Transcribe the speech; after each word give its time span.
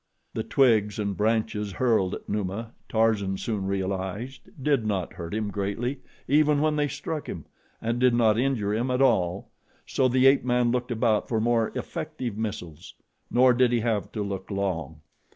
The 0.33 0.41
twigs 0.41 0.97
and 0.97 1.15
branches 1.15 1.73
hurled 1.73 2.15
at 2.15 2.27
Numa, 2.27 2.73
Tarzan 2.89 3.37
soon 3.37 3.67
realized, 3.67 4.49
did 4.59 4.83
not 4.83 5.13
hurt 5.13 5.35
him 5.35 5.51
greatly 5.51 5.99
even 6.27 6.59
when 6.59 6.75
they 6.75 6.87
struck 6.87 7.29
him, 7.29 7.45
and 7.79 7.99
did 7.99 8.15
not 8.15 8.39
injure 8.39 8.73
him 8.73 8.89
at 8.89 8.99
all, 8.99 9.51
so 9.85 10.07
the 10.07 10.25
ape 10.25 10.43
man 10.43 10.71
looked 10.71 10.89
about 10.89 11.27
for 11.29 11.39
more 11.39 11.71
effective 11.75 12.35
missiles, 12.35 12.95
nor 13.29 13.53
did 13.53 13.71
he 13.71 13.81
have 13.81 14.11
to 14.13 14.23
look 14.23 14.49
long. 14.49 15.01